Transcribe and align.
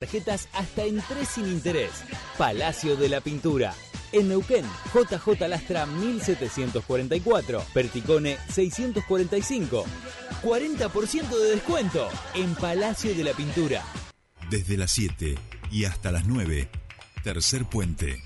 Tarjetas 0.00 0.48
hasta 0.54 0.84
en 0.84 0.98
tres 1.06 1.28
sin 1.28 1.46
interés. 1.46 1.90
Palacio 2.38 2.96
de 2.96 3.10
la 3.10 3.20
Pintura. 3.20 3.74
En 4.12 4.30
Neuquén, 4.30 4.64
JJ 4.94 5.46
Lastra 5.46 5.84
1744, 5.84 7.62
Perticone 7.74 8.38
645. 8.48 9.84
40% 10.42 11.28
de 11.28 11.50
descuento 11.50 12.08
en 12.34 12.54
Palacio 12.54 13.14
de 13.14 13.24
la 13.24 13.32
Pintura. 13.34 13.84
Desde 14.48 14.78
las 14.78 14.90
7 14.92 15.36
y 15.70 15.84
hasta 15.84 16.10
las 16.12 16.24
9, 16.24 16.70
tercer 17.22 17.66
puente. 17.66 18.22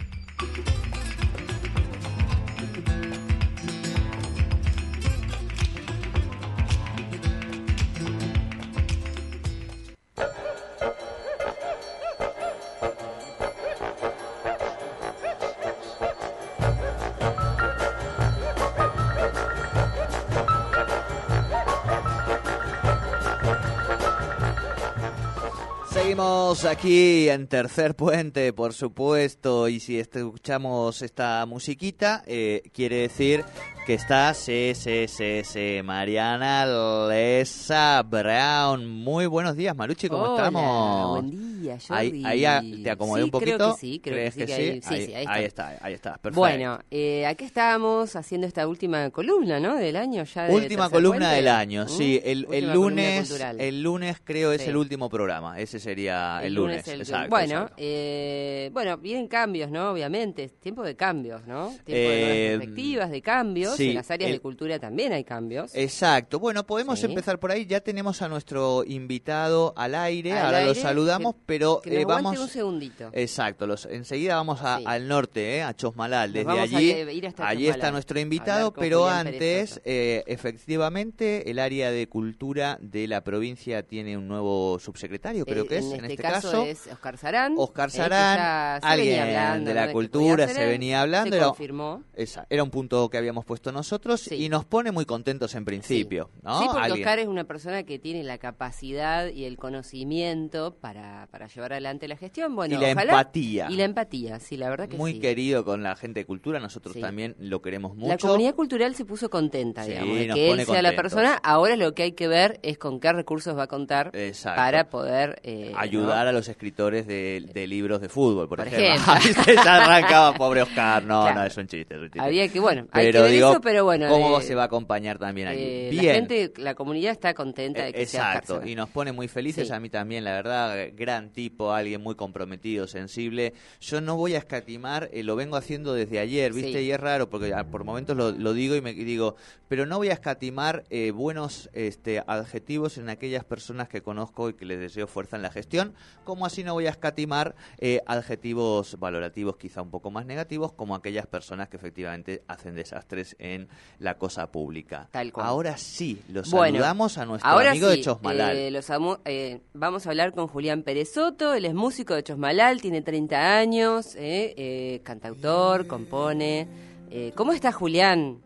Seguimos 26.14 26.64
aquí 26.64 27.28
en 27.28 27.48
Tercer 27.48 27.96
Puente, 27.96 28.52
por 28.52 28.72
supuesto, 28.72 29.66
y 29.66 29.80
si 29.80 29.98
escuchamos 29.98 31.02
esta 31.02 31.45
musiquita, 31.45 32.22
eh, 32.28 32.62
quiere 32.72 32.98
decir 32.98 33.45
que 33.84 33.95
está 33.95 34.32
CCCC 34.32 35.82
Mariana 35.82 36.66
Lesa 37.08 38.00
Brown. 38.05 38.88
Muy 38.88 39.27
buenos 39.27 39.56
días, 39.56 39.74
Maruchi, 39.74 40.08
¿cómo 40.08 40.22
Hola, 40.22 40.36
estamos? 40.36 41.10
Buen 41.10 41.30
día, 41.32 41.53
Ahí, 41.70 41.78
Jordi. 42.10 42.24
ahí 42.24 42.45
a- 42.45 42.62
te 42.82 42.91
acomodé 42.91 43.20
Sí, 43.20 43.24
un 43.24 43.30
poquito. 43.30 43.56
Creo 43.56 43.74
que 43.74 43.80
sí, 43.80 44.00
creo 44.00 44.14
¿Crees 44.14 44.34
que 44.34 44.41
sí. 44.41 44.46
que 44.46 44.55
sí? 44.56 44.62
ahí- 44.62 44.80
sí, 45.06 45.14
ahí 45.14 45.22
está. 45.24 45.32
ahí 45.34 45.45
está, 45.45 45.78
ahí 45.83 45.92
está, 45.94 46.11
perfecto. 46.19 46.41
Bueno, 46.41 46.78
eh, 46.91 47.27
aquí 47.27 47.44
estábamos 47.44 48.16
haciendo 48.16 48.47
esta 48.47 48.66
última 48.69 49.11
columna, 49.11 49.61
¿no? 49.61 49.77
Del 49.77 49.97
año 49.97 50.24
ya. 50.24 50.44
de 50.44 50.55
Última 50.55 50.91
columna 50.91 51.19
Puente. 51.19 51.36
del 51.36 51.48
año, 51.48 51.89
sí. 51.89 52.20
El, 52.24 52.47
el 52.52 52.72
lunes, 52.72 53.41
el 53.58 53.83
lunes 53.83 54.16
creo 54.24 54.52
es 54.52 54.66
el 54.66 54.77
último 54.77 55.08
programa. 55.08 55.58
Ese 55.58 55.78
sería 55.80 56.41
el, 56.42 56.55
lunes. 56.55 56.86
el- 56.89 57.00
exacto, 57.00 57.30
bueno, 57.30 57.55
exacto. 57.62 57.74
eh, 57.78 58.70
bueno, 58.72 58.96
vienen 58.98 59.28
cambios, 59.28 59.70
¿no? 59.70 59.91
Obviamente, 59.91 60.48
tiempo 60.48 60.83
de 60.83 60.96
cambios, 60.96 61.46
¿no? 61.46 61.69
Tiempo 61.69 61.83
Eh, 61.89 61.94
de 62.00 62.20
nuevas 62.20 62.58
perspectivas, 62.58 63.11
de 63.11 63.22
cambios. 63.22 63.80
en 63.80 63.94
las 63.94 64.11
áreas 64.11 64.30
de 64.30 64.41
cultura 64.41 64.78
también 64.78 65.12
hay 65.12 65.24
cambios. 65.24 65.74
Exacto. 65.74 66.39
Bueno, 66.39 66.64
podemos 66.67 67.02
empezar 67.05 67.39
por 67.39 67.50
ahí. 67.50 67.67
Ya 67.67 67.80
tenemos 67.80 68.22
a 68.22 68.28
nuestro 68.28 68.84
invitado 68.86 69.72
al 69.77 69.94
aire. 69.94 70.33
Al 70.33 70.46
Ahora 70.46 70.64
lo 70.64 70.74
saludamos, 70.74 71.34
que- 71.34 71.41
pero 71.58 71.80
que 71.83 71.91
nos 71.91 71.98
eh, 72.00 72.05
vamos. 72.05 72.38
un 72.38 72.48
segundito. 72.48 73.10
Exacto. 73.12 73.66
Los, 73.66 73.86
enseguida 73.86 74.36
vamos 74.36 74.60
a- 74.62 74.78
Sí. 74.78 74.84
al 74.86 75.08
norte, 75.08 75.56
eh, 75.56 75.62
a 75.62 75.74
Chosmalal. 75.74 76.33
Desde 76.33 76.44
vamos 76.46 76.72
a 76.72 76.77
allí, 76.77 76.91
ir 76.91 77.27
hasta 77.27 77.46
allí 77.48 77.64
Chosmalal, 77.64 77.70
está 77.80 77.91
nuestro 77.92 78.20
invitado. 78.20 78.72
Pero 78.72 79.02
Julián 79.05 79.27
antes, 79.28 79.80
eh, 79.84 80.22
efectivamente, 80.27 81.50
el 81.50 81.58
área 81.58 81.91
de 81.91 82.08
cultura 82.08 82.78
de 82.80 83.06
la 83.08 83.22
provincia 83.22 83.83
tiene 83.83 84.16
un 84.16 84.27
nuevo 84.28 84.78
subsecretario, 84.78 85.44
creo 85.44 85.64
Eh, 85.64 85.69
que 85.69 85.78
es. 85.78 85.84
en 85.84 85.91
En, 85.92 86.00
este 86.05 86.12
este 86.14 86.22
caso, 86.22 86.50
caso, 86.50 86.64
es 86.64 86.86
Oscar 86.88 87.19
Sarán. 87.19 87.55
Oscar 87.56 87.91
Sarán, 87.91 88.80
alguien 88.83 89.20
hablando, 89.20 89.68
de 89.68 89.74
la 89.74 89.92
cultura, 89.92 90.48
se 90.48 90.66
venía 90.66 91.00
hablando, 91.02 91.30
Se 91.30 91.36
era- 91.36 91.46
confirmó. 91.46 92.02
esa, 92.14 92.46
era 92.50 92.62
un 92.62 92.70
punto 92.70 93.08
que 93.08 93.18
habíamos 93.18 93.44
puesto 93.44 93.72
nosotros 93.72 94.20
Sí. 94.20 94.34
y 94.36 94.48
nos 94.48 94.64
pone 94.64 94.91
muy 94.92 95.05
contentos 95.05 95.55
en 95.55 95.64
principio. 95.64 96.30
¿no? 96.42 96.58
Sí, 96.58 96.64
porque 96.66 96.80
Alguien- 96.86 97.02
Oscar 97.06 97.18
es 97.18 97.28
una 97.28 97.44
persona 97.44 97.83
que 97.84 97.98
tiene 97.98 98.22
la 98.24 98.39
capacidad 98.39 99.28
y 99.28 99.44
el 99.44 99.56
conocimiento 99.56 100.74
para, 100.80 101.28
para 101.30 101.44
llevar 101.48 101.73
adelante 101.73 102.09
la 102.09 102.17
gestión. 102.17 102.55
Bueno, 102.55 102.77
y 102.77 102.78
la 102.81 102.92
ojalá- 102.92 103.12
empatía. 103.12 103.67
Y 103.70 103.77
la 103.77 103.84
empatía, 103.84 104.39
sí, 104.41 104.56
la 104.56 104.69
verdad 104.70 104.89
que 104.89 104.97
muy 104.97 105.14
sí. 105.14 105.20
querido 105.20 105.64
con 105.64 105.83
la 105.83 105.97
gente 105.97 106.20
de 106.20 106.27
cultura, 106.27 106.61
nosotros 106.61 106.95
Sí. 106.95 107.01
también 107.01 107.34
lo 107.39 107.61
queremos 107.62 107.95
mucho. 107.97 108.09
La 108.09 108.19
comunidad 108.19 108.55
cultural 108.55 108.95
se 108.95 109.05
puso 109.05 109.28
contenta, 109.31 109.85
Sí, 109.85 109.91
digamos, 109.92 110.18
de 110.18 110.29
que 110.29 110.51
él 110.51 110.57
sea 110.64 110.83
la 110.83 110.91
contentos. 110.91 110.95
persona. 111.02 111.35
Ahora 111.42 111.77
lo 111.77 111.95
que 111.95 112.05
hay 112.05 112.13
que 112.13 112.29
ver 112.29 112.58
es 112.63 112.79
con 112.79 113.01
qué 113.01 113.13
recursos 113.13 113.57
va 113.57 113.64
a 113.64 113.67
contar 113.67 114.11
Exacto. 114.14 114.57
para 114.61 114.89
poder 114.89 115.41
eh, 115.42 115.73
ayudar 115.77 116.24
¿no? 116.24 116.30
a 116.30 116.33
los 116.33 116.48
escritores 116.48 117.07
de, 117.07 117.45
de 117.52 117.67
libros 117.67 118.01
de 118.01 118.08
fútbol, 118.08 118.48
por, 118.48 118.58
Por 118.58 118.68
ejemplo. 118.68 119.13
ejemplo. 119.14 119.45
Se 119.55 119.58
arrancaba, 119.68 120.35
pobre 120.35 120.63
Oscar. 120.63 121.02
No, 121.05 121.23
Claro. 121.23 121.41
no, 121.41 121.47
es 121.47 121.57
un 121.57 121.67
chiste, 121.67 121.95
es 121.95 122.01
un 122.01 122.07
chiste. 122.07 122.20
Había 122.20 122.48
que, 122.48 122.61
bueno, 122.61 122.86
hay 122.92 123.07
que 123.07 123.13
pero 123.13 123.23
ver 123.24 123.33
digo, 123.33 123.51
eso, 123.51 123.61
pero 123.61 123.85
bueno. 123.85 124.08
¿cómo 124.08 124.39
eh, 124.39 124.42
se 124.42 124.55
va 124.55 124.63
a 124.63 124.67
acompañar 124.67 125.18
también 125.18 125.48
allí? 125.48 125.61
eh, 125.63 125.89
Bien. 125.91 126.07
La 126.07 126.13
gente, 126.14 126.52
la 126.57 126.74
comunidad 126.74 127.13
está 127.13 127.35
contenta 127.35 127.85
de 127.85 127.92
que 127.92 128.06
sea 128.06 128.20
Exacto, 128.29 128.55
Sarán. 128.55 128.69
y 128.69 128.75
nos 128.75 128.88
pone 128.91 129.12
muy 129.12 129.29
felices, 129.29 129.70
a 129.70 129.81
mí 129.81 129.88
también, 129.91 130.25
la 130.25 130.32
verdad, 130.32 130.76
gran 130.94 131.31
tipo, 131.34 131.72
alguien 131.72 132.00
muy 132.02 132.14
comprometido, 132.14 132.87
sensible. 132.87 133.52
Yo 133.81 134.00
no 134.00 134.17
voy 134.17 134.34
a 134.34 134.38
escatimar, 134.38 135.11
eh, 135.12 135.22
lo 135.22 135.37
vengo 135.37 135.56
haciendo 135.56 135.93
desde 135.93 136.19
ayer, 136.19 136.52
¿viste? 136.52 136.78
Sí. 136.78 136.87
Y 136.87 136.93
es 136.93 137.00
raro, 137.00 137.28
porque 137.28 137.52
ah, 137.52 137.67
por 137.67 137.84
momentos 137.84 138.17
lo, 138.17 138.32
lo 138.32 138.52
digo 138.55 138.75
y 138.76 138.81
me 138.81 138.90
y 138.90 139.05
digo, 139.05 139.37
pero 139.69 139.87
no 139.87 139.96
voy 139.99 140.08
a 140.08 140.12
escatimar 140.12 140.84
eh, 140.90 141.11
buenos 141.11 141.69
este, 141.73 142.23
adjetivos 142.26 142.96
en 142.99 143.08
aquellas 143.08 143.44
personas 143.44 143.88
que 143.88 144.02
conozco 144.02 144.49
y 144.49 144.55
que 144.55 144.64
les 144.64 144.78
deseo 144.78 145.06
fuerza 145.06 145.37
en 145.37 145.43
la 145.43 145.50
gestión, 145.50 145.94
como 146.25 146.46
así 146.46 146.62
no 146.64 146.75
voy 146.75 146.87
a 146.87 146.90
escatimar 146.90 147.55
eh, 147.78 148.00
adjetivos 148.06 148.99
valorativos 148.99 149.56
quizá 149.56 149.82
un 149.82 149.90
poco 149.90 150.11
más 150.11 150.26
negativos, 150.26 150.73
como 150.73 150.94
aquellas 150.94 151.26
personas 151.26 151.69
que 151.69 151.76
efectivamente 151.76 152.43
hacen 152.46 152.75
desastres 152.75 153.37
en 153.38 153.69
la 153.99 154.17
cosa 154.17 154.50
pública. 154.52 155.08
Tal 155.11 155.32
cual. 155.32 155.46
Ahora 155.46 155.76
sí, 155.76 156.23
los 156.28 156.50
Bueno, 156.50 156.78
saludamos 156.78 157.19
a 157.19 157.25
nuestro 157.26 157.50
amigo 157.50 157.90
sí, 157.90 157.96
de 157.96 158.02
Chosmalal. 158.02 158.56
eh, 158.56 158.70
los 158.70 158.87
eh, 159.25 159.61
vamos 159.73 160.06
a 160.06 160.11
hablar 160.11 160.32
con 160.32 160.46
Julián 160.46 160.82
Pérez 160.82 161.12
Soto, 161.25 161.55
él 161.55 161.64
es 161.64 161.73
músico 161.73 162.14
de 162.14 162.23
Chosmalal, 162.23 162.82
tiene 162.82 163.00
30 163.00 163.56
años, 163.56 164.14
eh, 164.14 164.52
eh, 164.58 165.00
cantautor, 165.05 165.87
compone. 165.87 166.69
Eh, 167.11 167.32
¿Cómo 167.35 167.55
está 167.55 167.73
Julián? 167.73 168.43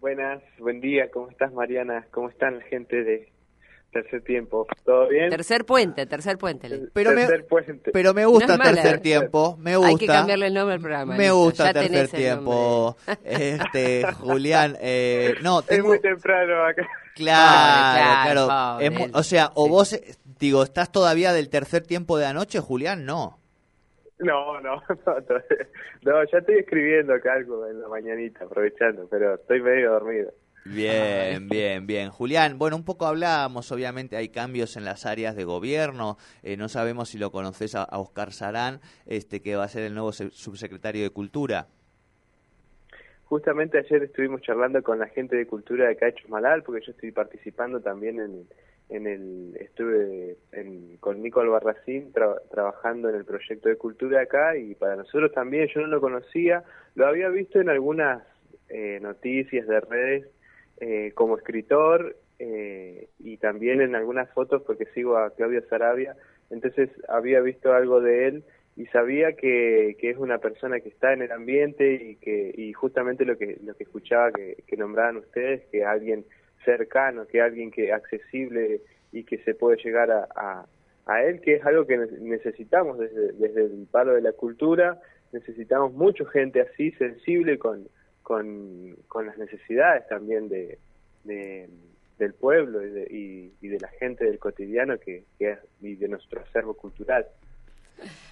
Buenas, 0.00 0.40
buen 0.60 0.80
día, 0.80 1.10
¿cómo 1.12 1.28
estás 1.30 1.52
Mariana? 1.52 2.06
¿Cómo 2.12 2.28
están 2.28 2.58
la 2.60 2.64
gente 2.66 3.02
de 3.02 3.32
Tercer 3.92 4.22
Tiempo? 4.22 4.68
¿Todo 4.84 5.08
bien? 5.08 5.30
Tercer 5.30 5.64
puente, 5.64 6.06
tercer 6.06 6.38
puente. 6.38 6.68
le- 6.68 6.78
Pero 6.92 7.10
me- 7.10 7.22
Tercer 7.26 7.44
Puente. 7.48 7.90
Pero 7.92 8.14
me 8.14 8.24
gusta 8.24 8.46
No 8.46 8.52
es 8.52 8.58
mala, 8.60 8.72
tercer 8.74 9.00
tiempo, 9.00 9.56
me 9.58 9.74
gusta. 9.76 9.90
Hay 9.90 9.96
que 9.96 10.06
cambiarle 10.06 10.46
el 10.46 10.54
nombre 10.54 10.74
al 10.76 10.80
programa. 10.80 11.14
Me 11.16 11.24
listo, 11.24 11.38
gusta 11.38 11.64
ya 11.66 11.72
tercer 11.72 12.08
tiempo. 12.08 12.96
Este, 13.24 14.04
Julián, 14.12 14.76
eh, 14.80 15.34
no, 15.42 15.60
Es 15.68 15.82
muy 15.82 16.00
temprano 16.00 16.64
acá. 16.66 16.86
claro, 17.16 18.46
claro. 18.46 18.80
Es 18.80 19.10
o 19.12 19.22
sea, 19.24 19.50
o 19.54 19.64
Sí. 19.64 19.70
vos 19.70 20.00
digo, 20.42 20.64
¿estás 20.64 20.90
todavía 20.90 21.32
del 21.32 21.48
tercer 21.48 21.86
tiempo 21.86 22.18
de 22.18 22.26
anoche, 22.26 22.58
Julián? 22.58 23.06
No. 23.06 23.38
No, 24.18 24.60
no, 24.60 24.76
no, 25.06 25.16
no, 26.02 26.24
ya 26.24 26.38
estoy 26.38 26.58
escribiendo 26.58 27.14
acá 27.14 27.34
algo 27.34 27.66
en 27.66 27.80
la 27.80 27.88
mañanita, 27.88 28.44
aprovechando, 28.44 29.06
pero 29.08 29.34
estoy 29.34 29.62
medio 29.62 29.92
dormido. 29.92 30.32
Bien, 30.64 31.48
bien, 31.48 31.86
bien. 31.86 32.10
Julián, 32.10 32.58
bueno, 32.58 32.76
un 32.76 32.84
poco 32.84 33.06
hablábamos, 33.06 33.70
obviamente 33.72 34.16
hay 34.16 34.28
cambios 34.28 34.76
en 34.76 34.84
las 34.84 35.06
áreas 35.06 35.34
de 35.36 35.44
gobierno, 35.44 36.18
eh, 36.42 36.56
no 36.56 36.68
sabemos 36.68 37.08
si 37.08 37.18
lo 37.18 37.30
conoces 37.30 37.74
a, 37.74 37.82
a 37.82 37.98
Oscar 37.98 38.32
Sarán, 38.32 38.80
este, 39.06 39.42
que 39.42 39.56
va 39.56 39.64
a 39.64 39.68
ser 39.68 39.84
el 39.84 39.94
nuevo 39.94 40.12
se- 40.12 40.30
subsecretario 40.30 41.02
de 41.02 41.10
Cultura. 41.10 41.66
Justamente 43.24 43.78
ayer 43.78 44.02
estuvimos 44.02 44.42
charlando 44.42 44.82
con 44.82 44.98
la 44.98 45.08
gente 45.08 45.36
de 45.36 45.46
cultura 45.46 45.86
de 45.86 45.92
acá 45.92 46.06
de 46.06 46.62
porque 46.62 46.84
yo 46.84 46.92
estoy 46.92 47.12
participando 47.12 47.80
también 47.80 48.20
en, 48.20 48.46
en 48.92 49.06
el, 49.06 49.56
estuve 49.58 50.36
en, 50.52 50.96
con 50.98 51.22
Nico 51.22 51.40
Albarracín 51.40 52.12
tra- 52.12 52.40
trabajando 52.50 53.08
en 53.08 53.16
el 53.16 53.24
proyecto 53.24 53.68
de 53.68 53.76
cultura 53.76 54.20
acá 54.20 54.56
y 54.56 54.74
para 54.74 54.96
nosotros 54.96 55.32
también, 55.32 55.68
yo 55.68 55.80
no 55.80 55.86
lo 55.86 56.00
conocía, 56.00 56.62
lo 56.94 57.06
había 57.06 57.28
visto 57.28 57.60
en 57.60 57.70
algunas 57.70 58.22
eh, 58.68 58.98
noticias 59.00 59.66
de 59.66 59.80
redes 59.80 60.26
eh, 60.80 61.12
como 61.14 61.36
escritor 61.38 62.16
eh, 62.38 63.08
y 63.18 63.36
también 63.38 63.80
en 63.80 63.94
algunas 63.94 64.28
fotos 64.30 64.62
porque 64.66 64.86
sigo 64.94 65.16
a 65.16 65.30
Claudio 65.34 65.62
Sarabia, 65.68 66.16
entonces 66.50 66.90
había 67.08 67.40
visto 67.40 67.72
algo 67.72 68.00
de 68.00 68.26
él 68.28 68.44
y 68.76 68.86
sabía 68.86 69.34
que, 69.34 69.96
que 70.00 70.10
es 70.10 70.16
una 70.16 70.38
persona 70.38 70.80
que 70.80 70.88
está 70.88 71.12
en 71.12 71.22
el 71.22 71.32
ambiente 71.32 71.94
y 71.94 72.16
que 72.16 72.52
y 72.56 72.72
justamente 72.72 73.24
lo 73.24 73.36
que 73.36 73.58
lo 73.64 73.74
que 73.74 73.84
escuchaba 73.84 74.32
que, 74.32 74.64
que 74.66 74.76
nombraban 74.76 75.18
ustedes 75.18 75.62
que 75.70 75.84
alguien 75.84 76.24
cercano 76.64 77.26
que 77.26 77.40
alguien 77.40 77.70
que 77.70 77.92
accesible 77.92 78.80
y 79.12 79.24
que 79.24 79.38
se 79.38 79.54
puede 79.54 79.76
llegar 79.82 80.10
a, 80.10 80.28
a, 80.34 80.66
a 81.06 81.22
él 81.24 81.40
que 81.40 81.54
es 81.56 81.64
algo 81.66 81.86
que 81.86 81.96
ne- 81.98 82.06
necesitamos 82.20 82.98
desde, 82.98 83.32
desde 83.32 83.64
el 83.64 83.86
palo 83.90 84.14
de 84.14 84.22
la 84.22 84.32
cultura 84.32 85.00
necesitamos 85.32 85.92
mucha 85.92 86.24
gente 86.26 86.60
así 86.60 86.90
sensible 86.92 87.58
con 87.58 87.86
con, 88.22 88.96
con 89.08 89.26
las 89.26 89.36
necesidades 89.36 90.06
también 90.08 90.48
de, 90.48 90.78
de- 91.24 91.68
del 92.18 92.34
pueblo 92.34 92.86
y 92.86 92.90
de, 92.90 93.02
y, 93.10 93.52
y 93.60 93.68
de 93.68 93.80
la 93.80 93.88
gente 93.88 94.24
del 94.24 94.38
cotidiano 94.38 94.96
que, 94.98 95.24
que 95.38 95.50
es 95.52 95.58
y 95.80 95.96
de 95.96 96.06
nuestro 96.08 96.40
acervo 96.40 96.74
cultural 96.74 97.26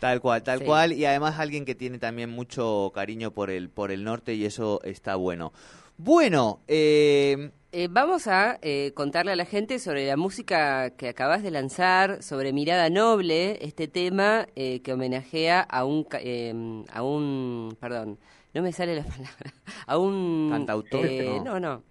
Tal 0.00 0.20
cual, 0.20 0.42
tal 0.42 0.58
Sí. 0.60 0.64
cual, 0.64 0.92
y 0.92 1.04
además 1.04 1.38
alguien 1.38 1.64
que 1.64 1.74
tiene 1.76 1.98
también 1.98 2.30
mucho 2.30 2.90
cariño 2.94 3.30
por 3.32 3.50
el, 3.50 3.68
por 3.68 3.90
el 3.92 4.02
norte 4.02 4.34
y 4.34 4.44
eso 4.44 4.80
está 4.82 5.14
bueno. 5.16 5.52
Bueno, 5.96 6.60
eh, 6.66 7.50
Eh, 7.72 7.86
vamos 7.88 8.26
a 8.26 8.58
eh, 8.62 8.90
contarle 8.94 9.30
a 9.32 9.36
la 9.36 9.44
gente 9.44 9.78
sobre 9.78 10.04
la 10.06 10.16
música 10.16 10.90
que 10.90 11.08
acabas 11.08 11.42
de 11.44 11.52
lanzar, 11.52 12.20
sobre 12.20 12.52
Mirada 12.52 12.90
Noble, 12.90 13.64
este 13.64 13.86
tema 13.86 14.48
eh, 14.56 14.80
que 14.82 14.92
homenajea 14.92 15.60
a 15.60 15.84
un, 15.84 16.04
eh, 16.14 16.52
a 16.92 17.02
un, 17.04 17.76
perdón, 17.80 18.18
no 18.54 18.62
me 18.62 18.72
sale 18.72 18.96
la 18.96 19.04
palabra, 19.04 19.54
a 19.86 19.98
un... 19.98 20.48
Cantautor, 20.50 21.06
eh, 21.06 21.38
no. 21.44 21.44
no, 21.44 21.60
no. 21.60 21.82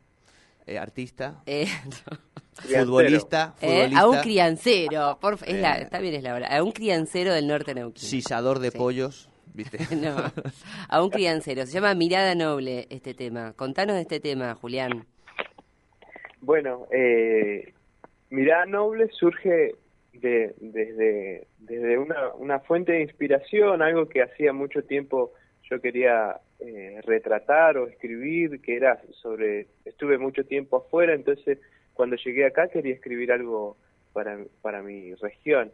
Eh, 0.67 0.77
artista, 0.77 1.41
futbolista, 2.53 3.53
futbolista, 3.57 3.99
a 4.01 4.07
un 4.09 4.17
criancero, 4.17 5.17
por, 5.21 5.39
es 5.45 5.61
la, 5.61 5.77
está 5.77 5.99
bien 5.99 6.13
es 6.15 6.23
la 6.23 6.33
hora, 6.35 6.47
a 6.57 6.61
un 6.61 6.73
criancero 6.73 7.33
del 7.33 7.47
norte 7.47 7.73
de 7.73 7.79
Neuquén. 7.79 8.03
sisador 8.03 8.59
de 8.59 8.69
Sí. 8.71 8.77
pollos, 8.77 9.29
¿viste? 9.53 9.79
No, 9.95 10.17
a 10.89 11.01
un 11.01 11.09
criancero. 11.09 11.65
Se 11.65 11.71
llama 11.71 11.93
Mirada 11.95 12.35
Noble 12.35 12.85
este 12.89 13.13
tema. 13.13 13.53
Contanos 13.53 13.95
de 13.95 14.01
este 14.01 14.19
tema, 14.19 14.53
Julián. 14.55 15.07
Bueno, 16.41 16.87
eh, 16.91 17.73
Mirada 18.29 18.65
Noble 18.65 19.07
surge 19.09 19.75
de, 20.13 20.53
desde, 20.59 21.47
desde 21.59 21.97
una, 21.97 22.33
una 22.33 22.59
fuente 22.59 22.93
de 22.93 23.01
inspiración, 23.01 23.81
algo 23.81 24.07
que 24.07 24.21
hacía 24.21 24.53
mucho 24.53 24.83
tiempo 24.83 25.33
yo 25.69 25.79
quería 25.81 26.39
eh, 26.59 26.99
retratar 27.05 27.77
o 27.77 27.87
escribir, 27.87 28.59
que 28.61 28.75
era 28.75 29.01
sobre, 29.21 29.67
estuve 29.85 30.17
mucho 30.17 30.43
tiempo 30.43 30.77
afuera, 30.77 31.13
entonces 31.13 31.59
cuando 31.93 32.15
llegué 32.15 32.45
acá 32.45 32.69
quería 32.69 32.93
escribir 32.93 33.31
algo 33.31 33.77
para, 34.13 34.39
para 34.61 34.81
mi 34.81 35.13
región. 35.15 35.71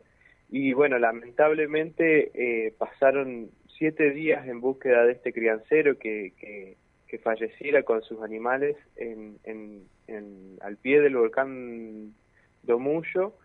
Y 0.49 0.73
bueno, 0.73 0.99
lamentablemente 0.99 2.31
eh, 2.33 2.73
pasaron 2.77 3.49
siete 3.77 4.11
días 4.11 4.47
en 4.47 4.61
búsqueda 4.61 5.05
de 5.05 5.13
este 5.13 5.33
criancero 5.33 5.97
que, 5.97 6.33
que, 6.37 6.77
que 7.07 7.17
falleciera 7.19 7.83
con 7.83 8.01
sus 8.03 8.21
animales 8.21 8.75
en, 8.95 9.37
en, 9.43 9.83
en- 10.07 10.57
al 10.61 10.77
pie 10.77 11.01
del 11.01 11.15
volcán 11.15 12.13
Domullo, 12.63 13.35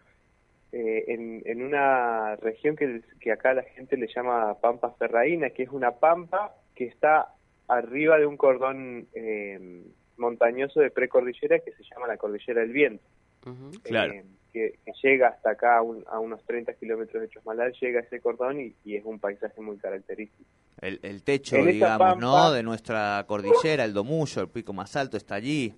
eh, 0.72 1.04
en, 1.08 1.42
en 1.44 1.62
una 1.62 2.36
región 2.36 2.76
que, 2.76 3.02
que 3.20 3.32
acá 3.32 3.52
la 3.54 3.62
gente 3.64 3.96
le 3.96 4.06
llama 4.06 4.54
Pampa 4.60 4.92
Ferraína, 4.98 5.50
que 5.50 5.64
es 5.64 5.70
una 5.70 5.92
pampa 5.92 6.54
que 6.74 6.84
está 6.86 7.28
arriba 7.68 8.18
de 8.18 8.26
un 8.26 8.36
cordón 8.36 9.06
eh, 9.14 9.82
montañoso 10.16 10.80
de 10.80 10.90
precordillera 10.90 11.58
que 11.60 11.72
se 11.72 11.82
llama 11.84 12.06
la 12.06 12.16
Cordillera 12.16 12.60
del 12.60 12.72
Viento 12.72 13.04
Ujú. 13.46 13.70
Claro. 13.82 14.12
eh, 14.12 14.24
que, 14.52 14.78
que 14.84 14.92
llega 15.02 15.28
hasta 15.28 15.50
acá 15.50 15.78
a, 15.78 15.82
un- 15.82 16.04
a 16.08 16.18
unos 16.18 16.42
30 16.44 16.74
kilómetros 16.74 17.22
de 17.22 17.28
Chosmalal, 17.28 17.72
llega 17.80 18.00
a 18.00 18.02
ese 18.02 18.20
cordón 18.20 18.60
y, 18.60 18.74
y 18.84 18.96
es 18.96 19.04
un 19.04 19.18
paisaje 19.18 19.60
muy 19.60 19.76
característico. 19.78 20.48
El, 20.80 20.98
el 21.02 21.22
techo, 21.22 21.56
En 21.56 21.66
digamos, 21.66 22.18
¿no? 22.18 22.50
De 22.52 22.62
nuestra 22.62 23.24
cordillera, 23.28 23.84
el 23.84 23.92
Domullo, 23.92 24.42
el 24.42 24.48
pico 24.48 24.72
más 24.72 24.96
alto 24.96 25.16
está 25.16 25.34
allí. 25.36 25.74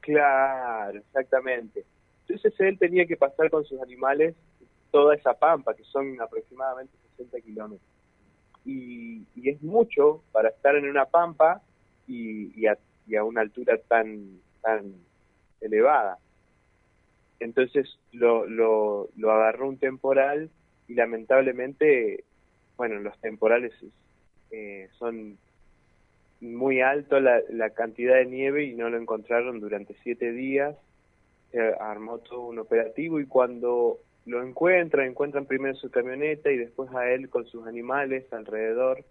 Claro, 0.00 0.98
exactamente. 0.98 1.84
Entonces 2.28 2.54
él 2.60 2.78
tenía 2.78 3.06
que 3.06 3.16
pasar 3.16 3.50
con 3.50 3.64
sus 3.64 3.80
animales 3.80 4.34
toda 4.90 5.14
esa 5.14 5.34
pampa, 5.34 5.74
que 5.74 5.84
son 5.84 6.20
aproximadamente 6.20 6.96
60 7.16 7.40
kilómetros. 7.40 7.88
Y, 8.64 9.22
y 9.36 9.50
es 9.50 9.62
mucho 9.62 10.22
para 10.32 10.48
estar 10.48 10.74
en 10.76 10.88
una 10.88 11.04
pampa 11.06 11.60
y, 12.06 12.58
y, 12.60 12.66
a, 12.66 12.76
y 13.06 13.14
a 13.16 13.24
una 13.24 13.42
altura 13.42 13.78
tan, 13.88 14.40
tan 14.62 14.94
elevada. 15.60 16.18
Entonces 17.40 17.98
lo, 18.12 18.46
lo, 18.46 19.08
lo 19.16 19.30
agarró 19.32 19.68
un 19.68 19.78
temporal 19.78 20.50
y 20.88 20.94
lamentablemente, 20.94 22.24
bueno, 22.76 22.98
los 23.00 23.18
temporales 23.20 23.72
eh, 24.50 24.88
son 24.98 25.38
muy 26.40 26.80
alto 26.80 27.18
la, 27.20 27.40
la 27.50 27.70
cantidad 27.70 28.16
de 28.16 28.26
nieve 28.26 28.64
y 28.64 28.74
no 28.74 28.88
lo 28.90 28.98
encontraron 28.98 29.60
durante 29.60 29.94
siete 30.02 30.32
días. 30.32 30.76
Se 31.50 31.60
armó 31.60 32.18
todo 32.18 32.46
un 32.46 32.58
operativo 32.58 33.20
y 33.20 33.26
cuando 33.26 33.98
lo 34.26 34.42
encuentran, 34.42 35.06
encuentran 35.08 35.46
primero 35.46 35.74
su 35.76 35.90
camioneta 35.90 36.50
y 36.50 36.56
después 36.58 36.90
a 36.94 37.10
él 37.10 37.28
con 37.30 37.46
sus 37.46 37.66
animales 37.66 38.30
alrededor. 38.32 39.04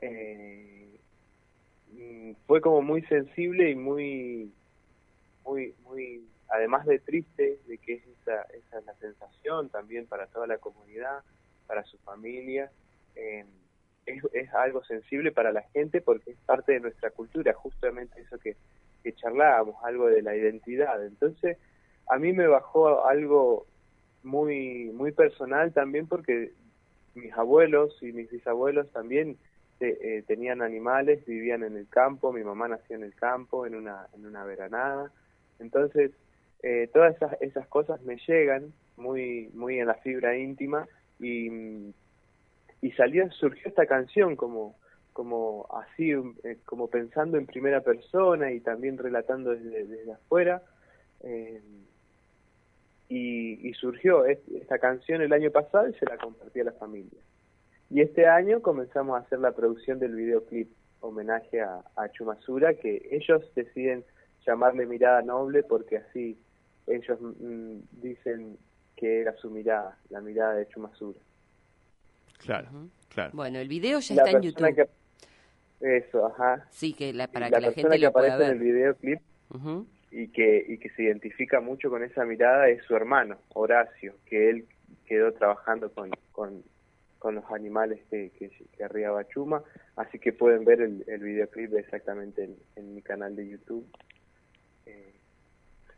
eh, 0.00 0.98
mm, 1.92 2.32
fue 2.46 2.60
como 2.60 2.82
muy 2.82 3.02
sensible 3.02 3.70
y 3.70 3.74
muy, 3.74 4.52
muy, 5.44 5.74
muy, 5.84 6.24
además 6.50 6.86
de 6.86 6.98
triste, 6.98 7.58
de 7.66 7.78
que 7.78 7.94
es 7.94 8.02
esa, 8.06 8.42
esa 8.42 8.78
es 8.78 8.86
la 8.86 8.94
sensación 8.94 9.68
también 9.68 10.06
para 10.06 10.26
toda 10.26 10.46
la 10.46 10.58
comunidad, 10.58 11.22
para 11.66 11.84
su 11.84 11.98
familia. 11.98 12.70
eh, 13.16 13.44
es, 14.06 14.22
es 14.32 14.52
algo 14.54 14.82
sensible 14.84 15.32
para 15.32 15.52
la 15.52 15.62
gente 15.62 16.00
porque 16.00 16.32
es 16.32 16.38
parte 16.46 16.72
de 16.72 16.80
nuestra 16.80 17.10
cultura, 17.10 17.52
justamente 17.54 18.20
eso 18.20 18.38
que, 18.38 18.56
que 19.02 19.12
charlábamos, 19.14 19.76
algo 19.84 20.08
de 20.08 20.22
la 20.22 20.34
identidad. 20.34 21.04
Entonces, 21.04 21.58
a 22.08 22.18
mí 22.18 22.32
me 22.32 22.46
bajó 22.46 23.06
algo 23.06 23.66
muy, 24.22 24.90
muy 24.92 25.12
personal 25.12 25.72
también 25.72 26.06
porque 26.06 26.52
mis 27.14 27.32
abuelos 27.34 27.96
y 28.02 28.12
mis 28.12 28.30
bisabuelos 28.30 28.90
también 28.90 29.36
eh, 29.80 30.24
tenían 30.26 30.60
animales, 30.62 31.24
vivían 31.24 31.62
en 31.62 31.76
el 31.76 31.88
campo, 31.88 32.32
mi 32.32 32.44
mamá 32.44 32.68
nació 32.68 32.96
en 32.96 33.04
el 33.04 33.14
campo, 33.14 33.66
en 33.66 33.74
una, 33.74 34.06
en 34.14 34.26
una 34.26 34.44
veranada. 34.44 35.10
Entonces, 35.58 36.10
eh, 36.62 36.88
todas 36.92 37.16
esas, 37.16 37.40
esas 37.40 37.66
cosas 37.68 38.02
me 38.02 38.16
llegan 38.26 38.72
muy, 38.96 39.50
muy 39.54 39.78
en 39.78 39.86
la 39.86 39.94
fibra 39.94 40.36
íntima 40.36 40.86
y, 41.18 41.48
y 42.82 42.92
salió, 42.96 43.30
surgió 43.32 43.68
esta 43.68 43.86
canción 43.86 44.36
como, 44.36 44.76
como 45.12 45.66
así, 45.72 46.12
eh, 46.44 46.58
como 46.64 46.88
pensando 46.88 47.38
en 47.38 47.46
primera 47.46 47.80
persona 47.80 48.52
y 48.52 48.60
también 48.60 48.98
relatando 48.98 49.50
desde, 49.56 50.12
afuera. 50.12 50.62
eh, 51.22 51.62
y, 53.08 53.68
y 53.68 53.74
surgió 53.74 54.24
es- 54.24 54.46
esta 54.54 54.78
canción 54.78 55.20
el 55.22 55.32
año 55.32 55.50
pasado 55.50 55.88
y 55.88 55.94
se 55.94 56.06
la 56.06 56.16
compartí 56.16 56.60
a 56.60 56.64
la 56.64 56.72
familia. 56.72 57.20
Y 57.90 58.02
este 58.02 58.26
año 58.26 58.62
comenzamos 58.62 59.16
a 59.16 59.24
hacer 59.24 59.40
la 59.40 59.52
producción 59.52 59.98
del 59.98 60.14
videoclip 60.14 60.70
homenaje 61.00 61.60
a 61.60 61.82
Chumasura, 62.12 62.74
que 62.74 63.08
ellos 63.10 63.42
deciden 63.54 64.04
llamarle 64.46 64.86
Mirada 64.86 65.22
Noble 65.22 65.62
porque 65.64 65.96
así 65.98 66.38
ellos 66.90 67.18
mm, 67.20 67.78
dicen 68.02 68.58
que 68.96 69.20
era 69.22 69.34
su 69.36 69.50
mirada, 69.50 69.96
la 70.10 70.20
mirada 70.20 70.54
de 70.54 70.68
Chumasura. 70.68 71.18
Claro, 72.38 72.68
claro. 73.08 73.30
Bueno, 73.34 73.58
el 73.58 73.68
video 73.68 74.00
ya 74.00 74.14
La 74.14 74.24
está 74.24 74.36
en 74.36 74.42
YouTube. 74.42 74.74
que- 74.74 74.88
eso, 75.98 76.26
ajá. 76.26 76.66
Sí, 76.70 76.92
que 76.92 77.12
la, 77.14 77.26
para 77.28 77.48
la 77.48 77.58
que 77.58 77.66
la 77.66 77.72
gente 77.72 77.98
que 77.98 78.04
lo 78.04 78.12
pueda 78.12 78.34
aparece 78.34 78.52
en 78.52 78.58
el 78.58 78.64
videoclip 78.72 79.20
Ujú. 79.54 79.86
y 80.10 80.28
que, 80.28 80.62
y 80.68 80.76
que 80.78 80.90
se 80.90 81.04
identifica 81.04 81.60
mucho 81.60 81.88
con 81.88 82.02
esa 82.04 82.24
mirada 82.26 82.68
es 82.68 82.82
su 82.84 82.94
hermano, 82.94 83.38
Horacio, 83.54 84.14
que 84.26 84.50
él 84.50 84.66
quedó 85.06 85.32
trabajando 85.32 85.90
con, 85.92 86.10
con, 86.32 86.62
con 87.18 87.34
los 87.36 87.44
animales 87.50 88.00
que, 88.10 88.30
que, 88.38 88.50
que 88.76 88.84
arriaba 88.84 89.26
Chuma, 89.28 89.62
así 89.96 90.18
que 90.18 90.34
pueden 90.34 90.64
ver 90.66 90.82
el, 90.82 91.02
el 91.06 91.20
videoclip 91.20 91.74
exactamente 91.74 92.44
en, 92.44 92.56
en 92.76 92.94
mi 92.94 93.00
canal 93.00 93.34
de 93.34 93.48
YouTube. 93.48 93.86
Eh, 94.84 95.14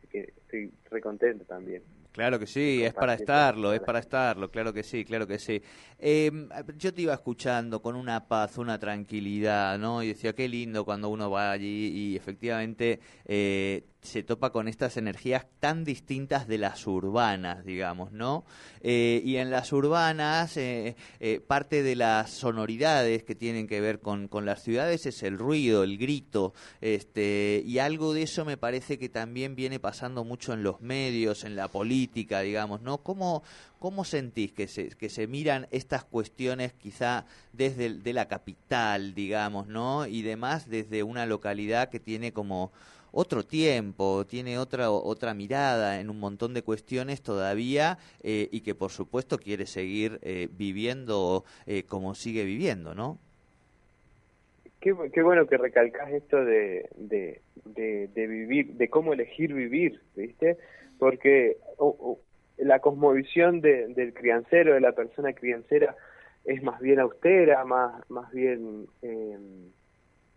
así 0.03 0.09
que 0.09 0.33
estoy 0.37 0.73
re 0.91 1.01
contento 1.01 1.45
también. 1.45 1.83
Claro 2.13 2.39
que 2.39 2.47
sí, 2.47 2.83
es 2.85 2.93
para 2.93 3.15
estarlo, 3.15 3.73
es 3.73 3.81
para 3.81 3.99
estarlo, 3.99 4.51
claro 4.51 4.75
que 4.75 4.83
sí, 4.83 5.03
claro 5.03 5.27
que 5.27 5.39
sí. 5.39 5.63
Eh, 5.99 6.31
yo 6.77 6.93
te 6.93 7.01
iba 7.01 7.15
escuchando 7.15 7.81
con 7.81 7.97
una 7.97 8.29
paz, 8.29 8.59
una 8.59 8.79
tranquilidad, 8.79 9.79
¿no? 9.79 10.03
Y 10.03 10.09
decía, 10.09 10.35
qué 10.35 10.47
lindo 10.47 10.85
cuando 10.85 11.09
uno 11.09 11.31
va 11.31 11.53
allí 11.53 11.89
y 11.89 12.17
efectivamente 12.17 13.01
eh, 13.25 13.85
se 14.03 14.25
topa 14.25 14.51
con 14.51 14.67
estas 14.67 14.97
energías 14.97 15.47
tan 15.61 15.85
distintas 15.85 16.49
de 16.49 16.59
las 16.59 16.89
urbanas, 16.89 17.65
digamos, 17.65 18.11
¿no? 18.11 18.45
Eh, 18.81 19.23
y 19.25 19.37
en 19.37 19.51
las 19.51 19.73
urbanas, 19.73 20.57
eh, 20.57 20.97
eh, 21.21 21.41
parte 21.41 21.85
de 21.85 21.95
las 21.95 22.31
sonoridades 22.31 23.23
que 23.23 23.37
tienen 23.37 23.69
que 23.69 23.81
ver 23.81 24.01
con, 24.01 24.27
con 24.27 24.45
las 24.45 24.63
ciudades 24.65 25.07
es 25.07 25.23
el 25.23 25.39
ruido, 25.39 25.85
el 25.85 25.99
grito, 25.99 26.53
este, 26.81 27.63
y 27.65 27.79
algo 27.79 28.13
de 28.13 28.23
eso 28.23 28.45
me 28.45 28.57
parece 28.57 28.99
que 28.99 29.09
también 29.09 29.55
viene 29.55 29.79
pasando 29.79 30.25
mucho 30.25 30.53
en 30.53 30.65
los 30.65 30.81
medios, 30.81 31.45
en 31.45 31.55
la 31.55 31.69
política, 31.69 32.41
digamos, 32.41 32.83
¿no? 32.83 32.99
¿Cómo, 32.99 33.45
cómo 33.79 34.05
sentís 34.05 34.53
que 34.53 34.67
se, 34.67 34.89
que 34.89 35.11
se 35.11 35.29
miran 35.29 35.69
estas 35.71 36.03
cuestiones 36.03 36.73
quizá 36.73 37.25
desde 37.53 38.13
la 38.13 38.27
capital, 38.27 39.15
digamos, 39.15 39.69
¿no? 39.69 40.07
Y 40.09 40.23
demás 40.23 40.69
desde 40.69 41.05
una 41.05 41.25
localidad 41.25 41.89
que 41.89 42.01
tiene 42.01 42.33
como 42.33 42.73
otro 43.13 43.45
tiempo, 43.45 44.25
tiene 44.27 44.59
otra 44.59 44.91
otra 44.91 45.35
mirada 45.35 46.01
en 46.01 46.11
un 46.11 46.19
montón 46.21 46.55
de 46.55 46.63
cuestiones 46.63 47.23
todavía 47.23 47.99
eh, 48.23 48.49
y 48.53 48.61
que 48.63 48.75
por 48.75 48.91
supuesto 48.91 49.39
quiere 49.39 49.67
seguir 49.67 50.19
eh, 50.23 50.49
viviendo 50.53 51.45
eh, 51.67 51.85
como 51.85 52.15
sigue 52.15 52.45
viviendo, 52.45 52.95
¿no? 52.95 53.19
Qué, 54.81 54.93
bu- 54.95 55.11
qué 55.13 55.23
bueno 55.23 55.47
que 55.47 55.57
recalcas 55.59 56.11
esto 56.13 56.45
de, 56.45 56.89
de, 56.97 58.27
vivir, 58.27 58.75
de 58.75 58.89
cómo 58.91 59.13
elegir 59.13 59.55
vivir, 59.55 60.03
¿viste? 60.15 60.59
Porque 60.99 61.59
o- 61.79 61.97
o, 62.01 62.21
la 62.59 62.81
cosmovisión 62.81 63.61
de- 63.61 63.89
del 63.89 64.13
criancero, 64.15 64.75
de 64.75 64.81
la 64.81 64.93
persona 64.93 65.33
criancera, 65.35 65.97
es 66.45 66.63
más 66.63 66.81
bien 66.81 66.99
austera, 67.01 67.65
más, 67.65 68.03
más 68.11 68.31
bien 68.33 68.87
eh, 69.03 69.39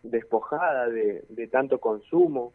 despojada 0.02 0.88
de, 0.88 1.24
de 1.28 1.48
tanto 1.48 1.80
consumo. 1.80 2.54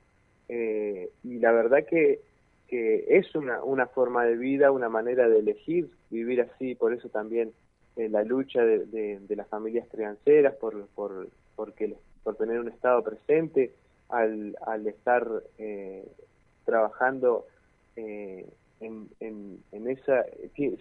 Eh, 0.54 1.10
y 1.24 1.40
la 1.40 1.54
verdad 1.54 1.86
que, 1.90 2.20
que 2.68 3.06
es 3.08 3.34
una, 3.36 3.64
una 3.64 3.88
forma 3.88 4.26
de 4.26 4.36
vida, 4.36 4.72
una 4.72 4.90
manera 4.90 5.30
de 5.30 5.40
elegir 5.40 5.90
vivir 6.10 6.42
así, 6.42 6.76
por 6.76 6.94
eso 6.94 7.08
también 7.08 7.54
eh, 7.96 8.10
la 8.10 8.24
lucha 8.26 8.62
de, 8.62 8.86
de, 9.20 9.36
las 9.38 9.48
familias 9.48 9.88
crianceras, 9.90 10.54
por, 10.56 10.88
por, 10.88 11.30
porque, 11.56 11.96
por 12.24 12.36
tener 12.36 12.60
un 12.60 12.68
Estado 12.68 13.02
presente, 13.02 13.72
al, 14.10 14.58
al 14.68 14.86
estar 14.88 15.26
eh, 15.58 16.06
trabajando 16.66 17.46
en, 17.96 19.08
en, 19.22 19.64
en, 19.72 19.90
esa, 19.90 20.26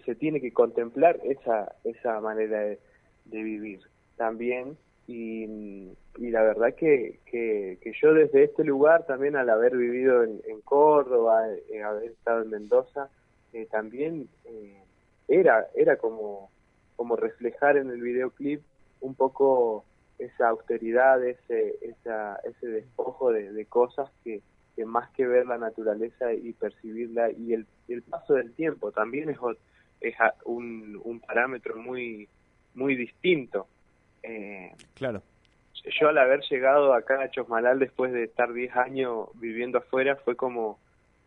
se 0.05 0.15
tiene 0.15 0.41
que 0.41 0.51
contemplar 0.51 1.17
esa, 1.23 1.75
esa 1.85 2.19
manera 2.19 2.59
de, 2.59 2.79
de 3.23 3.41
vivir 3.41 3.79
también. 4.17 4.75
Y, 5.07 5.93
la 6.17 6.41
verdad 6.43 6.75
que, 6.75 7.19
que, 7.25 7.77
yo 8.01 8.13
desde 8.13 8.43
este 8.43 8.63
lugar 8.63 9.05
también 9.05 9.35
al 9.35 9.49
haber 9.49 9.75
vivido 9.75 10.23
en, 10.23 10.61
Córdoba, 10.63 11.47
eh, 11.69 11.83
haber 11.83 12.11
estado 12.11 12.43
en 12.43 12.49
Mendoza, 12.49 13.09
eh, 13.53 13.67
también 13.69 14.29
eh, 14.45 14.81
era, 15.27 15.67
era 15.75 15.97
como, 15.97 16.49
como 16.95 17.15
reflejar 17.15 17.77
en 17.77 17.89
el 17.89 18.01
videoclip 18.01 18.61
un 19.01 19.15
poco 19.15 19.85
esa 20.19 20.49
austeridad, 20.49 21.23
ese, 21.25 21.75
esa, 21.81 22.37
ese 22.43 22.67
despojo 22.67 23.31
de, 23.31 23.65
cosas 23.65 24.09
que, 24.23 24.41
que, 24.75 24.85
más 24.85 25.09
que 25.11 25.25
ver 25.25 25.45
la 25.47 25.57
naturaleza 25.57 26.33
y 26.33 26.53
percibirla 26.53 27.31
y 27.31 27.53
el, 27.53 27.65
el 27.87 28.03
paso 28.03 28.35
del 28.35 28.53
tiempo 28.53 28.91
también 28.91 29.29
es, 29.29 29.37
es 29.99 30.15
un, 30.45 31.01
un 31.03 31.19
parámetro 31.19 31.75
muy, 31.77 32.29
muy 32.75 32.95
distinto 32.95 33.67
eh, 34.23 34.71
claro. 34.93 35.23
Yo 35.83 36.09
al 36.09 36.17
haber 36.17 36.41
llegado 36.41 36.93
acá 36.93 37.21
a 37.21 37.31
Chosmalal 37.31 37.79
después 37.79 38.11
de 38.11 38.23
estar 38.23 38.53
10 38.53 38.75
años 38.75 39.29
viviendo 39.35 39.79
afuera 39.79 40.15
fue 40.17 40.35
como, 40.35 40.79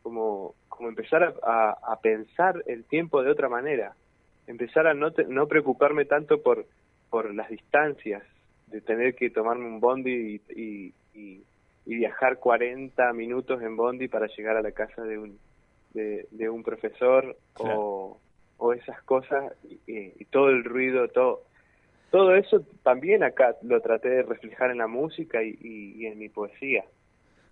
como, 0.03 0.55
como 0.69 0.89
empezar 0.89 1.35
a, 1.43 1.71
a, 1.71 2.01
pensar 2.01 2.63
el 2.67 2.85
tiempo 2.85 3.23
de 3.23 3.31
otra 3.31 3.49
manera, 3.49 3.95
empezar 4.47 4.87
a 4.87 4.95
no, 4.95 5.13
no 5.29 5.49
preocuparme 5.49 6.05
tanto 6.05 6.43
por, 6.43 6.67
por 7.11 7.35
las 7.35 7.49
distancias, 7.49 8.23
de 8.69 8.81
tener 8.81 9.15
que 9.15 9.31
tomarme 9.31 9.67
un 9.67 9.81
bondi 9.81 10.41
y, 10.51 10.93
y, 11.15 11.43
viajar 11.87 12.39
40 12.39 13.13
minutos 13.13 13.63
en 13.63 13.77
bondi 13.77 14.09
para 14.09 14.27
llegar 14.27 14.57
a 14.57 14.63
la 14.63 14.73
casa 14.73 15.03
de 15.03 15.19
un, 15.19 15.39
de, 15.93 16.49
un 16.49 16.63
profesor 16.63 17.37
o, 17.59 18.19
o 18.57 18.73
esas 18.73 19.01
cosas 19.03 19.53
y, 19.87 20.25
todo 20.27 20.49
el 20.49 20.65
ruido, 20.65 21.09
todo 21.09 21.43
todo 22.15 22.37
eso 22.37 22.61
también 22.85 23.25
acá 23.25 23.57
lo 23.63 23.81
traté 23.81 24.09
de 24.09 24.23
reflejar 24.23 24.71
en 24.71 24.79
la 24.79 24.87
música 24.87 25.43
y, 25.43 26.07
en 26.07 26.17
mi 26.17 26.29
poesía. 26.29 26.85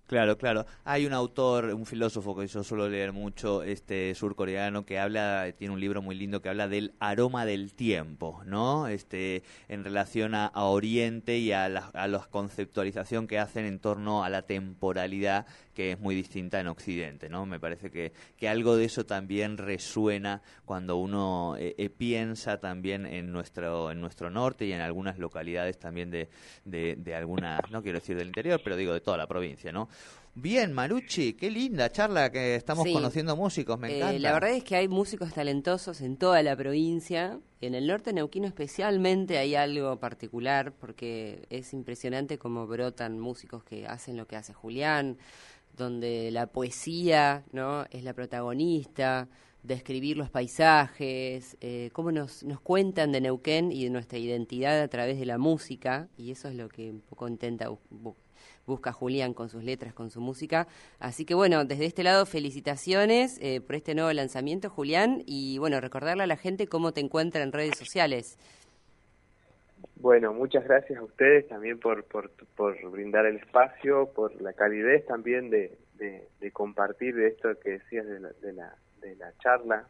Claro, 0.06 0.38
claro. 0.38 0.66
Hay 0.84 1.04
un 1.04 1.12
autor, 1.12 1.64
un 1.74 1.84
filósofo 1.84 2.36
que 2.36 2.46
yo 2.46 2.62
suelo 2.62 2.88
leer 2.88 3.12
mucho, 3.12 3.64
este 3.64 4.14
surcoreano, 4.14 4.86
que 4.86 5.00
habla, 5.00 5.50
tiene 5.58 5.74
un 5.74 5.80
libro 5.80 6.00
muy 6.00 6.14
lindo 6.14 6.42
que 6.42 6.48
habla 6.48 6.68
del 6.68 6.92
aroma 7.00 7.44
del 7.44 7.74
tiempo, 7.74 8.40
¿no? 8.46 8.86
Este, 8.86 9.42
en 9.66 9.82
relación 9.82 10.36
a, 10.36 10.52
Oriente 10.54 11.38
y 11.38 11.50
a 11.50 11.68
la, 11.68 11.90
a 11.92 12.06
la 12.06 12.20
conceptualización 12.30 13.26
que 13.26 13.40
hacen 13.40 13.64
en 13.64 13.80
torno 13.80 14.22
a 14.22 14.30
la 14.30 14.42
temporalidad 14.42 15.44
que 15.74 15.92
es 15.92 16.00
muy 16.00 16.14
distinta 16.14 16.60
en 16.60 16.66
Occidente, 16.66 17.28
¿no? 17.28 17.46
Me 17.46 17.58
parece 17.58 17.90
que, 17.90 18.12
que 18.36 18.48
algo 18.48 18.76
de 18.76 18.84
eso 18.84 19.06
también 19.06 19.56
resuena 19.56 20.42
cuando 20.64 20.96
uno 20.96 21.56
eh, 21.58 21.74
eh, 21.78 21.88
piensa 21.88 22.58
también 22.58 23.06
en 23.06 23.32
nuestro, 23.32 23.90
en 23.90 24.00
nuestro 24.00 24.30
norte 24.30 24.66
y 24.66 24.72
en 24.72 24.80
algunas 24.80 25.18
localidades 25.18 25.78
también 25.78 26.10
de, 26.10 26.28
de, 26.64 26.96
de 26.96 27.14
algunas, 27.14 27.60
no 27.70 27.82
quiero 27.82 27.98
decir 27.98 28.16
del 28.16 28.28
interior, 28.28 28.60
pero 28.62 28.76
digo 28.76 28.92
de 28.92 29.00
toda 29.00 29.16
la 29.16 29.26
provincia, 29.26 29.72
¿no? 29.72 29.88
Bien, 30.34 30.72
Marucci, 30.72 31.34
qué 31.34 31.50
linda 31.50 31.90
charla 31.92 32.32
que 32.32 32.54
estamos 32.54 32.88
conociendo 32.90 33.36
músicos, 33.36 33.78
me 33.78 33.90
eh, 33.90 33.96
encanta. 33.98 34.18
la 34.18 34.32
verdad 34.32 34.50
es 34.52 34.64
que 34.64 34.76
hay 34.76 34.88
músicos 34.88 35.34
talentosos 35.34 36.00
en 36.00 36.16
toda 36.16 36.42
la 36.42 36.56
provincia. 36.56 37.38
En 37.60 37.74
el 37.74 37.86
norte 37.86 38.14
neuquino 38.14 38.46
especialmente 38.46 39.36
hay 39.36 39.54
algo 39.54 40.00
particular 40.00 40.72
porque 40.72 41.46
es 41.50 41.74
impresionante 41.74 42.38
cómo 42.38 42.66
brotan 42.66 43.20
músicos 43.20 43.62
que 43.62 43.86
hacen 43.86 44.16
lo 44.16 44.26
que 44.26 44.36
hace 44.36 44.54
Julián, 44.54 45.18
donde 45.76 46.30
la 46.30 46.46
poesía 46.46 47.44
no 47.52 47.84
es 47.90 48.04
la 48.04 48.14
protagonista, 48.14 49.28
describir 49.62 50.16
los 50.16 50.30
paisajes, 50.30 51.56
eh, 51.60 51.90
cómo 51.92 52.10
nos, 52.12 52.42
nos 52.42 52.60
cuentan 52.60 53.12
de 53.12 53.20
Neuquén 53.20 53.70
y 53.72 53.84
de 53.84 53.90
nuestra 53.90 54.18
identidad 54.18 54.80
a 54.80 54.88
través 54.88 55.18
de 55.18 55.26
la 55.26 55.38
música, 55.38 56.08
y 56.16 56.32
eso 56.32 56.48
es 56.48 56.56
lo 56.56 56.68
que 56.68 56.90
un 56.90 57.00
poco 57.00 57.28
intenta 57.28 57.68
busca 58.66 58.92
Julián 58.92 59.34
con 59.34 59.48
sus 59.48 59.64
letras, 59.64 59.94
con 59.94 60.10
su 60.10 60.20
música. 60.20 60.68
Así 60.98 61.24
que 61.24 61.34
bueno, 61.34 61.64
desde 61.64 61.86
este 61.86 62.02
lado 62.02 62.26
felicitaciones 62.26 63.38
eh, 63.40 63.60
por 63.60 63.76
este 63.76 63.94
nuevo 63.94 64.12
lanzamiento, 64.12 64.70
Julián, 64.70 65.22
y 65.26 65.58
bueno, 65.58 65.80
recordarle 65.80 66.24
a 66.24 66.26
la 66.26 66.36
gente 66.36 66.66
cómo 66.66 66.92
te 66.92 67.00
encuentra 67.00 67.42
en 67.42 67.52
redes 67.52 67.76
sociales. 67.78 68.38
Bueno, 70.02 70.32
muchas 70.32 70.64
gracias 70.64 70.98
a 70.98 71.04
ustedes 71.04 71.46
también 71.46 71.78
por, 71.78 72.02
por, 72.02 72.28
por 72.56 72.90
brindar 72.90 73.24
el 73.24 73.36
espacio, 73.36 74.10
por 74.12 74.34
la 74.42 74.52
calidez 74.52 75.06
también 75.06 75.48
de, 75.48 75.78
de, 75.96 76.50
compartir 76.50 77.16
esto 77.20 77.56
que 77.60 77.78
decías 77.78 78.04
de 78.08 78.18
la, 78.18 78.30
de 78.42 78.52
la, 78.52 78.74
de 79.00 79.14
la 79.14 79.32
charla 79.38 79.86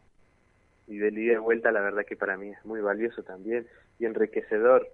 y 0.85 0.99
del 0.99 1.17
ida 1.17 1.33
y 1.33 1.37
vuelta, 1.37 1.71
la 1.71 1.81
verdad 1.81 2.05
que 2.05 2.15
para 2.15 2.37
mí 2.37 2.49
es 2.49 2.63
muy 2.63 2.79
valioso 2.79 3.23
también 3.23 3.65
y 3.97 4.05
enriquecedor 4.05 4.87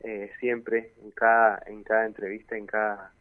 eh, 0.00 0.30
siempre 0.40 0.94
en 1.02 1.10
cada, 1.10 1.62
en 1.66 1.82
cada 1.82 2.06
entrevista, 2.06 2.56
en 2.56 2.64
cada 2.64 3.12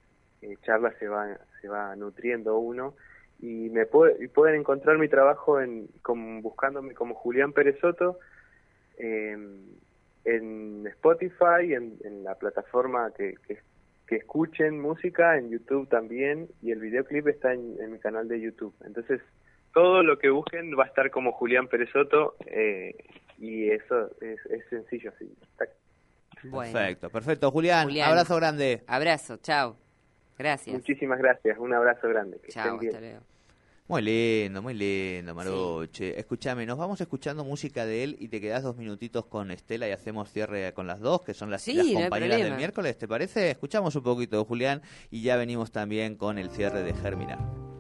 eh, 0.42 0.56
charla 0.64 0.94
se 1.00 1.10
va, 1.10 1.38
se 1.60 1.68
va 1.68 1.94
nutriendo 1.98 2.60
uno 2.60 2.96
y 3.40 3.70
me 3.72 3.86
puede, 3.86 4.24
y 4.24 4.30
pueden 4.30 4.62
encontrar 4.62 4.98
mi 4.98 5.10
trabajo 5.10 5.60
en, 5.60 5.90
buscándome 6.42 6.94
como 6.94 7.14
Julián 7.14 7.52
Pérez 7.52 7.78
Soto 7.82 8.20
en 10.26 10.86
Spotify, 10.88 11.74
en, 11.74 11.98
en 12.04 12.24
la 12.24 12.36
plataforma 12.36 13.12
que, 13.18 13.36
que, 13.48 13.60
escuchen 14.16 14.82
música, 14.82 15.38
en 15.38 15.50
YouTube 15.52 15.88
también, 15.88 16.50
y 16.62 16.72
el 16.72 16.80
videoclip 16.80 17.28
está 17.30 17.54
en, 17.54 17.90
mi 17.90 17.98
canal 17.98 18.28
de 18.28 18.42
YouTube. 18.42 18.76
Entonces, 18.86 19.22
todo 19.74 20.04
lo 20.04 20.20
que 20.20 20.30
busquen 20.30 20.78
va 20.78 20.84
a 20.84 20.88
estar 20.88 21.10
como 21.12 21.32
Julián 21.32 21.70
Perezoto, 21.70 22.36
eh, 22.46 22.94
y 23.38 23.70
eso 23.70 24.12
es, 24.20 24.46
es 24.48 24.66
sencillo 24.70 25.14
así. 25.16 25.34
Perfecto, 26.52 27.10
perfecto. 27.10 27.52
Julián, 27.52 27.90
abrazo 28.02 28.36
grande. 28.36 28.84
Abrazo, 28.86 29.38
chao. 29.38 29.78
Gracias. 30.38 30.74
Muchísimas 30.74 31.20
gracias, 31.20 31.58
un 31.58 31.74
abrazo 31.74 32.10
grande. 32.10 32.42
chao, 32.50 32.80
hasta 32.80 33.00
luego. 33.00 33.22
Muy 33.92 34.04
lindo, 34.04 34.62
muy 34.62 34.74
lindo, 34.74 35.36
Maruche. 35.36 36.18
Escúchame, 36.18 36.66
nos 36.66 36.78
vamos 36.78 37.02
escuchando 37.02 37.44
música 37.44 37.86
de 37.86 38.06
él 38.06 38.16
y 38.22 38.30
te 38.30 38.40
quedas 38.40 38.64
dos 38.64 38.78
minutitos 38.78 39.26
con 39.26 39.52
Estela 39.52 39.86
y 39.86 39.92
hacemos 39.92 40.32
cierre 40.32 40.74
con 40.74 40.88
las 40.88 41.02
dos, 41.02 41.24
que 41.24 41.34
son 41.34 41.52
las, 41.52 41.66
compañeras 41.66 42.40
del 42.40 42.56
miércoles, 42.56 42.98
¿te 42.98 43.06
parece? 43.06 43.52
Escuchamos 43.52 43.94
un 43.98 44.04
poquito 44.04 44.46
Julián 44.46 44.82
y 45.10 45.24
ya 45.24 45.36
venimos 45.36 45.74
también 45.74 46.16
con 46.16 46.38
el 46.38 46.50
cierre 46.52 46.84
de 46.84 46.94
Germinar. 46.94 47.71